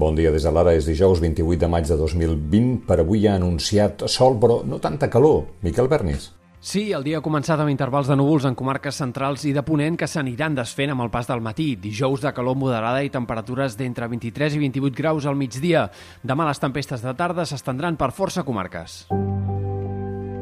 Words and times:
Bon 0.00 0.16
dia 0.16 0.30
des 0.32 0.46
de 0.46 0.48
l'ara, 0.48 0.72
és 0.72 0.86
dijous 0.88 1.20
28 1.20 1.60
de 1.60 1.68
maig 1.68 1.84
de 1.84 1.96
2020. 2.00 2.86
Per 2.88 2.96
avui 3.02 3.26
ha 3.28 3.34
anunciat 3.36 4.06
sol, 4.08 4.38
però 4.40 4.62
no 4.64 4.78
tanta 4.80 5.10
calor. 5.12 5.42
Miquel 5.60 5.90
Bernis. 5.92 6.30
Sí, 6.60 6.86
el 6.96 7.04
dia 7.04 7.20
ha 7.20 7.24
començat 7.24 7.60
amb 7.60 7.72
intervals 7.72 8.08
de 8.08 8.16
núvols 8.16 8.46
en 8.48 8.56
comarques 8.56 8.96
centrals 8.96 9.44
i 9.44 9.52
de 9.52 9.60
Ponent 9.64 9.98
que 10.00 10.08
s'aniran 10.08 10.56
desfent 10.56 10.94
amb 10.94 11.04
el 11.04 11.12
pas 11.12 11.28
del 11.28 11.44
matí. 11.44 11.74
Dijous 11.76 12.24
de 12.24 12.32
calor 12.32 12.56
moderada 12.56 13.04
i 13.04 13.12
temperatures 13.12 13.76
d'entre 13.76 14.08
23 14.08 14.56
i 14.56 14.64
28 14.64 14.96
graus 14.96 15.28
al 15.28 15.36
migdia. 15.36 15.90
Demà 16.24 16.48
les 16.48 16.64
tempestes 16.64 17.04
de 17.04 17.16
tarda 17.16 17.44
s'estendran 17.44 18.00
per 18.00 18.14
força 18.16 18.44
comarques. 18.44 19.02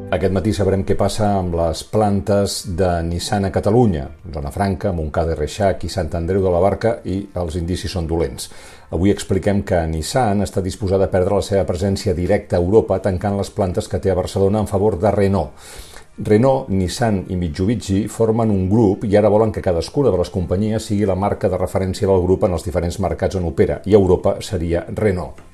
Aquest 0.09 0.33
matí 0.33 0.49
sabrem 0.57 0.81
què 0.81 0.95
passa 0.97 1.27
amb 1.37 1.53
les 1.53 1.83
plantes 1.85 2.53
de 2.77 2.87
Nissan 3.05 3.43
a 3.45 3.51
Catalunya, 3.53 4.07
Zona 4.33 4.49
Franca, 4.49 4.89
Montcada 4.89 5.35
i 5.35 5.37
Reixac 5.37 5.83
i 5.85 5.89
Sant 5.93 6.07
Andreu 6.17 6.41
de 6.41 6.49
la 6.49 6.61
Barca 6.63 6.95
i 7.05 7.19
els 7.37 7.57
indicis 7.59 7.93
són 7.93 8.07
dolents. 8.09 8.47
Avui 8.89 9.13
expliquem 9.13 9.59
que 9.61 9.83
Nissan 9.91 10.41
està 10.41 10.63
disposada 10.65 11.05
a 11.05 11.11
perdre 11.13 11.37
la 11.37 11.45
seva 11.45 11.67
presència 11.69 12.15
directa 12.17 12.57
a 12.57 12.63
Europa 12.63 12.97
tancant 13.05 13.37
les 13.37 13.51
plantes 13.53 13.85
que 13.91 13.99
té 14.01 14.09
a 14.09 14.15
Barcelona 14.17 14.63
en 14.65 14.71
favor 14.71 14.97
de 14.97 15.11
Renault. 15.13 15.69
Renault, 16.17 16.71
Nissan 16.73 17.27
i 17.29 17.37
Mitsubishi 17.37 18.07
formen 18.09 18.49
un 18.49 18.65
grup 18.71 19.05
i 19.05 19.13
ara 19.15 19.29
volen 19.29 19.53
que 19.53 19.61
cadascuna 19.61 20.09
de 20.09 20.23
les 20.23 20.33
companyies 20.33 20.89
sigui 20.89 21.05
la 21.05 21.15
marca 21.15 21.53
de 21.53 21.61
referència 21.61 22.09
del 22.09 22.25
grup 22.25 22.49
en 22.49 22.57
els 22.57 22.65
diferents 22.65 22.97
mercats 22.97 23.37
on 23.37 23.45
opera, 23.53 23.77
i 23.85 23.93
Europa 23.93 24.39
seria 24.41 24.87
Renault. 24.89 25.48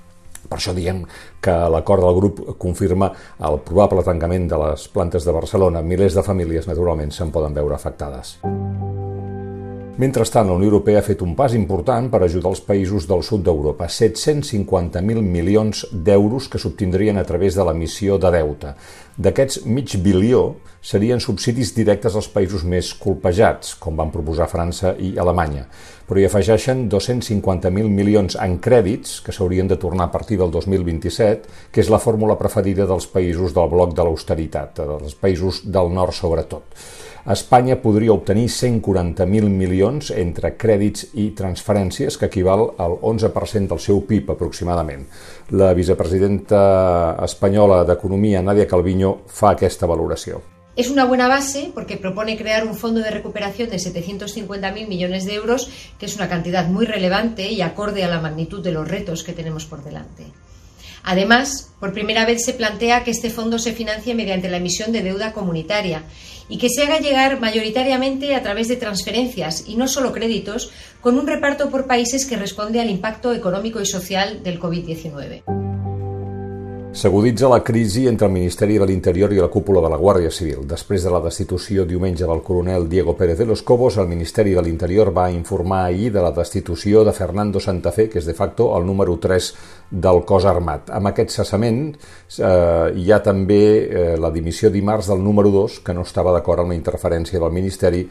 Per 0.49 0.59
això 0.59 0.75
diem 0.77 1.03
que 1.41 1.55
l'acord 1.73 2.05
del 2.05 2.19
grup 2.19 2.43
confirma 2.61 3.11
el 3.49 3.59
probable 3.65 4.03
tancament 4.05 4.49
de 4.51 4.61
les 4.67 4.87
plantes 4.93 5.25
de 5.25 5.35
Barcelona. 5.35 5.81
Milers 5.81 6.17
de 6.17 6.25
famílies, 6.25 6.67
naturalment, 6.69 7.11
se'n 7.11 7.33
poden 7.35 7.55
veure 7.57 7.75
afectades. 7.75 8.37
Mentrestant, 9.95 10.49
la 10.49 10.57
Unió 10.57 10.67
Europea 10.67 10.99
ha 10.99 11.05
fet 11.05 11.21
un 11.23 11.37
pas 11.39 11.53
important 11.55 12.09
per 12.11 12.19
ajudar 12.25 12.49
els 12.51 12.59
països 12.67 13.05
del 13.07 13.21
sud 13.23 13.45
d'Europa, 13.47 13.87
750.000 13.87 15.21
milions 15.23 15.85
d'euros 15.93 16.49
que 16.51 16.59
s'obtindrien 16.59 17.15
a 17.15 17.23
través 17.23 17.55
de 17.55 17.63
l'emissió 17.63 18.17
de 18.19 18.33
deute. 18.35 18.73
D'aquests 19.15 19.61
mig 19.63 19.95
bilió 20.03 20.41
serien 20.83 21.23
subsidis 21.23 21.71
directes 21.77 22.17
als 22.19 22.27
països 22.27 22.67
més 22.67 22.91
colpejats, 22.99 23.77
com 23.79 23.95
van 23.95 24.11
proposar 24.11 24.49
França 24.51 24.91
i 24.99 25.13
Alemanya, 25.15 25.63
però 26.05 26.21
hi 26.21 26.27
afegeixen 26.27 26.85
250.000 26.91 27.89
milions 27.89 28.37
en 28.41 28.59
crèdits 28.61 29.19
que 29.25 29.33
s'haurien 29.35 29.69
de 29.69 29.79
tornar 29.81 30.09
a 30.09 30.13
partir 30.13 30.37
del 30.41 30.51
2027, 30.53 31.71
que 31.71 31.81
és 31.81 31.89
la 31.89 32.01
fórmula 32.01 32.37
preferida 32.37 32.85
dels 32.85 33.09
països 33.09 33.55
del 33.55 33.71
bloc 33.71 33.95
de 33.97 34.05
l'austeritat, 34.05 34.83
dels 34.85 35.17
països 35.17 35.63
del 35.65 35.91
nord 35.93 36.13
sobretot. 36.13 36.85
Espanya 37.25 37.79
podria 37.81 38.13
obtenir 38.13 38.45
140.000 38.53 39.49
milions 39.49 40.11
entre 40.13 40.51
crèdits 40.61 41.07
i 41.17 41.31
transferències, 41.33 42.19
que 42.21 42.29
equival 42.29 42.67
al 42.77 42.99
11% 43.01 43.73
del 43.73 43.81
seu 43.81 44.03
PIB 44.05 44.35
aproximadament. 44.35 45.07
La 45.57 45.73
vicepresidenta 45.73 47.17
espanyola 47.25 47.81
d'Economia, 47.89 48.45
Nadia 48.45 48.69
Calviño, 48.69 49.23
fa 49.25 49.55
aquesta 49.55 49.89
valoració. 49.89 50.54
Es 50.75 50.89
una 50.89 51.05
buena 51.05 51.29
base 51.29 51.71
porque 51.73 51.95
propone 51.95 52.37
crear 52.37 52.67
un 52.67 52.75
fondo 52.75 52.99
de 52.99 53.09
recuperación 53.09 53.69
de 53.69 53.77
750.000 53.77 54.87
millones 54.87 55.25
de 55.25 55.35
euros, 55.35 55.69
que 55.97 56.05
es 56.05 56.15
una 56.17 56.27
cantidad 56.27 56.67
muy 56.67 56.85
relevante 56.85 57.49
y 57.49 57.61
acorde 57.61 58.03
a 58.03 58.09
la 58.09 58.19
magnitud 58.19 58.61
de 58.61 58.73
los 58.73 58.85
retos 58.85 59.23
que 59.23 59.31
tenemos 59.31 59.65
por 59.65 59.83
delante. 59.85 60.25
Además, 61.03 61.71
por 61.79 61.93
primera 61.93 62.25
vez 62.25 62.43
se 62.43 62.53
plantea 62.53 63.05
que 63.05 63.11
este 63.11 63.29
fondo 63.29 63.57
se 63.57 63.71
financie 63.71 64.15
mediante 64.15 64.49
la 64.49 64.57
emisión 64.57 64.91
de 64.91 65.03
deuda 65.03 65.31
comunitaria 65.31 66.03
y 66.49 66.57
que 66.57 66.69
se 66.69 66.83
haga 66.83 66.99
llegar 66.99 67.39
mayoritariamente 67.39 68.35
a 68.35 68.43
través 68.43 68.67
de 68.67 68.75
transferencias 68.75 69.63
y 69.67 69.77
no 69.77 69.87
solo 69.87 70.11
créditos, 70.11 70.71
con 70.99 71.17
un 71.17 71.27
reparto 71.27 71.69
por 71.69 71.87
países 71.87 72.25
que 72.25 72.35
responde 72.35 72.81
al 72.81 72.89
impacto 72.89 73.33
económico 73.33 73.79
y 73.79 73.85
social 73.85 74.43
del 74.43 74.59
COVID-19. 74.59 75.54
S'aguditza 76.95 77.49
la 77.49 77.61
crisi 77.61 78.05
entre 78.07 78.27
el 78.27 78.31
Ministeri 78.31 78.77
de 78.79 78.85
l'Interior 78.87 79.33
i 79.35 79.41
la 79.41 79.49
cúpula 79.51 79.81
de 79.83 79.89
la 79.91 79.97
Guàrdia 79.99 80.29
Civil. 80.31 80.61
Després 80.63 81.03
de 81.03 81.11
la 81.11 81.19
destitució 81.19 81.83
diumenge 81.83 82.23
del 82.23 82.39
coronel 82.39 82.87
Diego 82.87 83.17
Pérez 83.19 83.37
de 83.37 83.45
los 83.45 83.63
Cobos, 83.67 83.97
el 83.99 84.07
Ministeri 84.07 84.53
de 84.55 84.63
l'Interior 84.63 85.11
va 85.11 85.25
informar 85.27 85.81
ahir 85.89 86.13
de 86.13 86.23
la 86.23 86.31
destitució 86.31 87.03
de 87.03 87.11
Fernando 87.11 87.59
Santafé, 87.59 88.07
que 88.07 88.21
és 88.23 88.25
de 88.25 88.33
facto 88.33 88.69
el 88.77 88.87
número 88.87 89.17
3 89.19 89.51
del 89.91 90.21
cos 90.23 90.47
armat. 90.47 90.87
Amb 90.95 91.11
aquest 91.11 91.35
cessament 91.35 91.81
eh, 91.91 92.95
hi 92.95 93.11
ha 93.11 93.19
també 93.19 93.61
eh, 93.83 94.07
la 94.15 94.31
dimissió 94.31 94.71
dimarts 94.71 95.11
del 95.11 95.19
número 95.19 95.51
2, 95.51 95.81
que 95.83 95.93
no 95.93 96.07
estava 96.07 96.31
d'acord 96.31 96.63
amb 96.63 96.71
la 96.71 96.79
interferència 96.79 97.43
del 97.43 97.51
Ministeri 97.51 98.05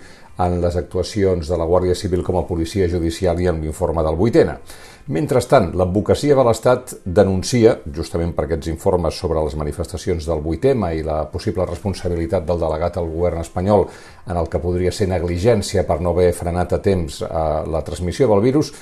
en 0.45 0.61
les 0.61 0.77
actuacions 0.77 1.49
de 1.49 1.57
la 1.57 1.65
Guàrdia 1.65 1.97
Civil 1.97 2.21
com 2.27 2.37
a 2.37 2.45
policia 2.45 2.91
judicial 2.91 3.41
i 3.41 3.49
en 3.49 3.65
l'informe 3.65 4.05
del 4.05 4.21
vuitena. 4.21 4.61
Mentrestant, 5.05 5.67
l'advocacia 5.77 6.33
de 6.33 6.43
l'Estat 6.47 6.95
denuncia, 7.05 7.75
justament 7.93 8.31
per 8.33 8.47
aquests 8.47 8.71
informes 8.71 9.19
sobre 9.21 9.43
les 9.45 9.53
manifestacions 9.61 10.25
del 10.25 10.41
8M 10.41 10.89
i 10.97 11.03
la 11.05 11.19
possible 11.29 11.67
responsabilitat 11.69 12.47
del 12.49 12.63
delegat 12.63 12.97
al 12.97 13.11
govern 13.13 13.43
espanyol 13.43 13.85
en 14.25 14.41
el 14.41 14.49
que 14.49 14.63
podria 14.63 14.93
ser 14.97 15.11
negligència 15.11 15.85
per 15.85 15.99
no 16.01 16.15
haver 16.15 16.31
frenat 16.33 16.73
a 16.73 16.79
temps 16.81 17.21
eh, 17.21 17.29
la 17.69 17.85
transmissió 17.85 18.31
del 18.33 18.41
virus, 18.47 18.73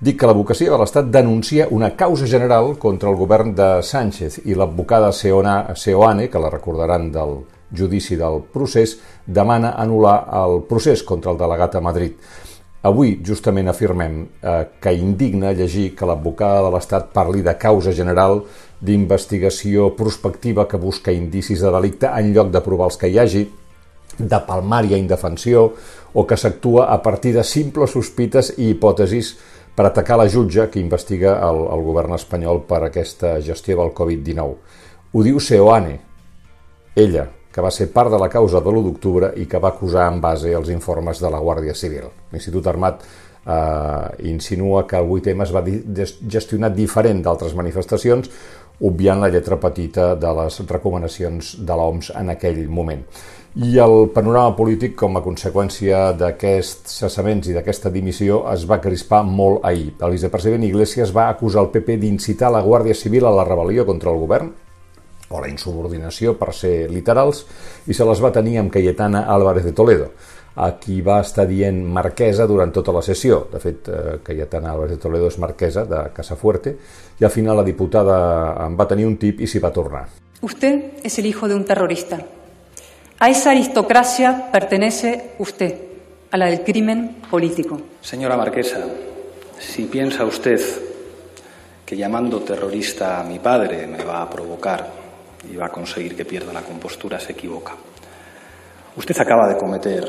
dic 0.00 0.16
que 0.16 0.32
l'advocacia 0.32 0.72
de 0.72 0.80
l'Estat 0.80 1.12
denuncia 1.12 1.68
una 1.68 1.92
causa 1.92 2.24
general 2.24 2.78
contra 2.80 3.12
el 3.12 3.20
govern 3.20 3.52
de 3.52 3.68
Sánchez 3.84 4.46
i 4.46 4.56
l'advocada 4.56 5.12
Seoane, 5.12 6.30
que 6.32 6.40
la 6.40 6.54
recordaran 6.56 7.12
del 7.12 7.42
judici 7.76 8.16
del 8.16 8.46
procés, 8.48 8.96
demana 9.26 9.76
anul·lar 9.76 10.22
el 10.40 10.62
procés 10.64 11.04
contra 11.04 11.36
el 11.36 11.44
delegat 11.44 11.76
a 11.76 11.84
Madrid. 11.84 12.16
Avui, 12.86 13.16
justament, 13.24 13.66
afirmem 13.66 14.20
eh, 14.22 14.64
que 14.78 14.92
indigna 14.94 15.50
llegir 15.56 15.88
que 15.98 16.06
l'advocada 16.06 16.62
de 16.66 16.70
l'Estat 16.74 17.08
parli 17.16 17.42
de 17.42 17.56
causa 17.58 17.90
general 17.90 18.44
d'investigació 18.78 19.88
prospectiva 19.98 20.68
que 20.70 20.78
busca 20.78 21.14
indicis 21.14 21.64
de 21.64 21.72
delicte 21.74 22.06
en 22.06 22.30
lloc 22.36 22.52
de 22.54 22.62
provar 22.62 22.90
els 22.90 22.98
que 23.00 23.10
hi 23.10 23.18
hagi, 23.18 23.42
de 24.16 24.38
palmària 24.48 25.00
indefensió 25.00 25.66
o 26.14 26.24
que 26.24 26.38
s'actua 26.38 26.86
a 26.92 27.00
partir 27.02 27.34
de 27.34 27.44
simples 27.44 27.96
sospites 27.96 28.52
i 28.56 28.70
hipòtesis 28.70 29.34
per 29.76 29.88
atacar 29.88 30.16
la 30.20 30.28
jutge 30.30 30.68
que 30.70 30.80
investiga 30.80 31.36
el, 31.48 31.58
el 31.72 31.82
govern 31.84 32.14
espanyol 32.16 32.62
per 32.68 32.84
aquesta 32.86 33.36
gestió 33.44 33.76
del 33.82 33.92
Covid-19. 33.98 34.54
Ho 35.12 35.24
diu 35.26 35.40
Seoane, 35.40 35.98
ella, 36.96 37.26
que 37.56 37.64
va 37.64 37.70
ser 37.72 37.86
part 37.88 38.12
de 38.12 38.18
la 38.20 38.28
causa 38.28 38.60
de 38.60 38.68
l'1 38.68 38.84
d'octubre 38.84 39.30
i 39.40 39.46
que 39.48 39.56
va 39.56 39.70
acusar 39.72 40.10
en 40.12 40.20
base 40.20 40.50
als 40.52 40.68
informes 40.68 41.22
de 41.24 41.30
la 41.32 41.38
Guàrdia 41.40 41.72
Civil. 41.72 42.10
L'Institut 42.28 42.66
Armat 42.68 43.00
eh, 43.00 44.28
insinua 44.28 44.82
que 44.86 44.98
el 45.00 45.08
8M 45.08 45.46
es 45.46 45.54
va 45.56 45.62
gestionar 46.36 46.74
diferent 46.76 47.22
d'altres 47.24 47.54
manifestacions, 47.56 48.28
obviant 48.84 49.24
la 49.24 49.30
lletra 49.32 49.56
petita 49.56 50.10
de 50.20 50.34
les 50.36 50.60
recomanacions 50.68 51.54
de 51.64 51.80
l'OMS 51.80 52.12
en 52.20 52.34
aquell 52.34 52.60
moment. 52.68 53.06
I 53.56 53.78
el 53.80 54.10
panorama 54.12 54.52
polític, 54.52 54.92
com 55.00 55.16
a 55.16 55.24
conseqüència 55.24 56.10
d'aquests 56.12 56.98
cessaments 57.00 57.48
i 57.48 57.56
d'aquesta 57.56 57.88
dimissió, 57.88 58.42
es 58.52 58.68
va 58.68 58.82
crispar 58.84 59.22
molt 59.24 59.64
ahir. 59.64 59.94
El 59.96 60.12
vicepresident 60.12 60.68
Iglesias 60.68 61.16
va 61.16 61.30
acusar 61.30 61.64
el 61.64 61.72
PP 61.72 61.96
d'incitar 62.04 62.52
la 62.52 62.60
Guàrdia 62.60 62.92
Civil 62.92 63.24
a 63.24 63.32
la 63.32 63.48
rebel·lió 63.48 63.88
contra 63.88 64.12
el 64.12 64.20
govern, 64.20 64.52
o 65.28 65.40
la 65.40 65.48
insubordinació 65.50 66.36
per 66.38 66.52
ser 66.54 66.90
literals, 66.90 67.44
i 67.86 67.94
se 67.94 68.06
les 68.06 68.22
va 68.22 68.32
tenir 68.34 68.58
amb 68.60 68.72
Cayetana 68.72 69.26
Álvarez 69.32 69.64
de 69.64 69.72
Toledo, 69.72 70.10
a 70.56 70.70
qui 70.80 71.02
va 71.04 71.18
estar 71.20 71.44
dient 71.48 71.82
marquesa 71.84 72.46
durant 72.48 72.72
tota 72.72 72.94
la 72.94 73.02
sessió. 73.04 73.42
De 73.52 73.60
fet, 73.60 73.88
eh, 73.88 74.18
Cayetana 74.24 74.72
Álvarez 74.72 74.96
de 74.96 75.02
Toledo 75.02 75.28
és 75.28 75.38
marquesa 75.38 75.84
de 75.84 76.06
Casafuerte, 76.14 76.76
i 77.20 77.24
al 77.24 77.30
final 77.30 77.56
la 77.56 77.66
diputada 77.66 78.56
en 78.64 78.76
va 78.78 78.88
tenir 78.88 79.06
un 79.06 79.18
tip 79.20 79.40
i 79.40 79.46
s'hi 79.46 79.60
va 79.60 79.72
tornar. 79.72 80.06
Usted 80.40 81.02
es 81.02 81.18
el 81.18 81.26
hijo 81.26 81.48
de 81.48 81.54
un 81.54 81.64
terrorista. 81.64 82.20
A 83.18 83.30
esa 83.30 83.50
aristocracia 83.50 84.50
pertenece 84.52 85.32
usted, 85.38 85.74
a 86.30 86.36
la 86.36 86.46
del 86.46 86.62
crimen 86.62 87.16
político. 87.30 87.80
Señora 88.00 88.36
Marquesa, 88.36 88.84
si 89.58 89.86
piensa 89.86 90.24
usted 90.24 90.60
que 91.84 91.96
llamando 91.96 92.40
terrorista 92.40 93.20
a 93.20 93.24
mi 93.24 93.38
padre 93.38 93.86
me 93.86 94.04
va 94.04 94.22
a 94.22 94.28
provocar 94.28 95.05
y 95.50 95.56
va 95.56 95.66
a 95.66 95.70
conseguir 95.70 96.16
que 96.16 96.24
pierda 96.24 96.52
la 96.52 96.62
compostura, 96.62 97.18
se 97.20 97.32
equivoca. 97.32 97.74
Usted 98.96 99.18
acaba 99.20 99.48
de 99.48 99.56
cometer 99.56 100.08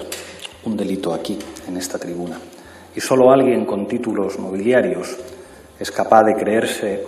un 0.63 0.77
delito 0.77 1.13
aquí, 1.13 1.37
en 1.67 1.77
esta 1.77 1.97
tribuna, 1.97 2.39
y 2.95 2.99
solo 2.99 3.31
alguien 3.31 3.65
con 3.65 3.87
títulos 3.87 4.39
nobiliarios 4.39 5.17
es 5.79 5.91
capaz 5.91 6.23
de 6.23 6.35
creerse 6.35 7.03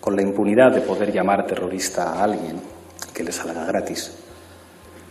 con 0.00 0.16
la 0.16 0.22
impunidad 0.22 0.72
de 0.72 0.80
poder 0.80 1.12
llamar 1.12 1.46
terrorista 1.46 2.12
a 2.12 2.24
alguien 2.24 2.60
que 3.12 3.24
le 3.24 3.32
salga 3.32 3.64
gratis. 3.64 4.12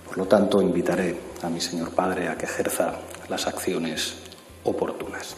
Por 0.05 0.17
lo 0.17 0.25
tanto, 0.25 0.61
invitaré 0.61 1.15
a 1.41 1.49
mi 1.49 1.59
señor 1.59 1.91
padre 1.91 2.27
a 2.27 2.35
que 2.35 2.45
ejerza 2.45 2.93
las 3.29 3.47
acciones 3.47 4.15
oportunas. 4.63 5.35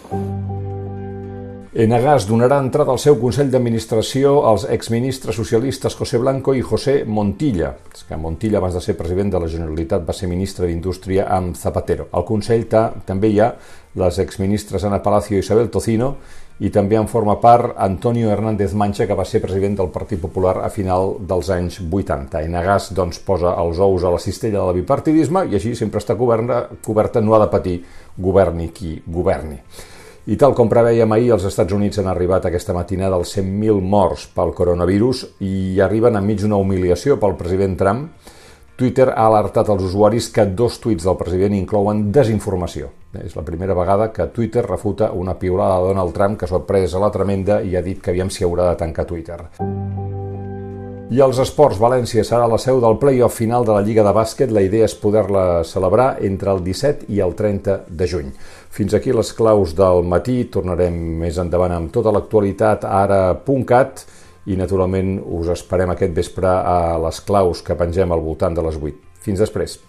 Enagas 1.78 2.24
donarà 2.26 2.58
entrada 2.58 2.90
al 2.90 2.98
seu 2.98 3.20
Consell 3.22 3.52
d'Administració 3.54 4.32
als 4.50 4.64
exministres 4.74 5.38
socialistes 5.38 5.94
José 5.94 6.18
Blanco 6.18 6.56
i 6.58 6.64
José 6.66 7.04
Montilla. 7.06 7.68
És 7.94 8.02
que 8.08 8.18
Montilla, 8.18 8.58
abans 8.58 8.74
de 8.74 8.80
ser 8.82 8.96
president 8.98 9.30
de 9.30 9.42
la 9.44 9.50
Generalitat, 9.52 10.02
va 10.08 10.16
ser 10.18 10.26
ministre 10.26 10.66
d'Indústria 10.66 11.28
amb 11.36 11.54
Zapatero. 11.54 12.08
Al 12.18 12.24
Consell 12.26 12.64
ta, 12.66 12.88
també 13.06 13.30
hi 13.30 13.38
ha 13.46 13.52
les 14.02 14.18
exministres 14.24 14.88
Ana 14.90 15.04
Palacio 15.06 15.38
i 15.38 15.44
Isabel 15.46 15.70
Tocino 15.70 16.16
i 16.66 16.72
també 16.74 16.98
en 16.98 17.06
forma 17.12 17.36
part 17.44 17.76
Antonio 17.78 18.32
Hernández 18.34 18.74
Mancha, 18.74 19.06
que 19.06 19.18
va 19.20 19.26
ser 19.30 19.44
president 19.44 19.78
del 19.78 19.92
Partit 19.94 20.18
Popular 20.24 20.56
a 20.66 20.72
final 20.74 21.14
dels 21.30 21.52
anys 21.54 21.78
80. 21.84 22.42
Enagas 22.48 22.88
doncs, 22.98 23.22
posa 23.22 23.52
els 23.54 23.78
ous 23.78 24.02
a 24.02 24.16
la 24.16 24.24
cistella 24.24 24.64
de 24.64 24.66
la 24.66 24.74
bipartidisme 24.80 25.46
i 25.46 25.60
així 25.62 25.76
sempre 25.78 26.02
està 26.02 26.18
coberta, 26.18 26.64
coberta 26.82 27.22
no 27.22 27.38
ha 27.38 27.44
de 27.46 27.52
patir 27.54 27.76
governi 28.18 28.72
qui 28.74 28.96
governi. 29.06 29.62
I 30.28 30.36
tal 30.36 30.52
com 30.52 30.68
preveiem 30.68 31.14
ahir, 31.16 31.30
els 31.32 31.46
Estats 31.48 31.72
Units 31.72 32.02
han 32.02 32.10
arribat 32.12 32.50
aquesta 32.50 32.74
matinada 32.76 33.16
als 33.16 33.32
100.000 33.38 33.80
morts 33.80 34.26
pel 34.36 34.52
coronavirus 34.58 35.22
i 35.48 35.80
arriben 35.80 36.20
enmig 36.20 36.42
d'una 36.42 36.60
humiliació 36.60 37.16
pel 37.22 37.38
president 37.40 37.78
Trump. 37.80 38.34
Twitter 38.76 39.08
ha 39.14 39.24
alertat 39.30 39.72
als 39.72 39.86
usuaris 39.88 40.28
que 40.36 40.44
dos 40.52 40.82
tuits 40.84 41.08
del 41.08 41.16
president 41.18 41.56
inclouen 41.56 42.10
desinformació. 42.12 42.92
És 43.24 43.40
la 43.40 43.46
primera 43.48 43.74
vegada 43.78 44.12
que 44.12 44.28
Twitter 44.36 44.66
refuta 44.68 45.14
una 45.16 45.40
piulada 45.40 45.80
de 45.80 45.94
Donald 45.94 46.14
Trump 46.14 46.38
que 46.44 46.52
sorpresa 46.52 47.00
la 47.00 47.10
tremenda 47.16 47.62
i 47.64 47.80
ha 47.80 47.82
dit 47.82 48.04
que 48.04 48.12
aviam 48.12 48.30
si 48.30 48.44
haurà 48.44 48.68
de 48.74 48.84
tancar 48.84 49.08
Twitter. 49.08 49.40
I 51.08 51.22
els 51.24 51.38
esports, 51.40 51.78
València 51.80 52.20
serà 52.28 52.50
la 52.52 52.58
seu 52.60 52.82
del 52.84 52.98
play-off 53.00 53.38
final 53.40 53.64
de 53.64 53.72
la 53.72 53.84
Lliga 53.86 54.04
de 54.04 54.12
Bàsquet. 54.12 54.52
La 54.52 54.64
idea 54.66 54.84
és 54.90 54.96
poder-la 55.00 55.64
celebrar 55.64 56.18
entre 56.28 56.52
el 56.52 56.60
17 56.66 57.08
i 57.16 57.22
el 57.24 57.32
30 57.40 57.78
de 57.88 58.10
juny. 58.12 58.34
Fins 58.76 58.92
aquí 58.92 59.16
les 59.16 59.32
claus 59.38 59.72
del 59.78 60.04
matí. 60.04 60.42
Tornarem 60.52 61.00
més 61.24 61.40
endavant 61.40 61.78
amb 61.78 61.96
tota 61.96 62.12
l'actualitat 62.12 62.84
ara.cat 62.84 64.04
i 64.52 64.60
naturalment 64.60 65.22
us 65.40 65.56
esperem 65.56 65.96
aquest 65.96 66.16
vespre 66.20 66.52
a 66.52 66.98
les 67.08 67.24
claus 67.24 67.64
que 67.64 67.80
pengem 67.80 68.12
al 68.12 68.28
voltant 68.28 68.60
de 68.60 68.68
les 68.68 68.76
8. 68.76 69.22
Fins 69.24 69.48
després. 69.48 69.80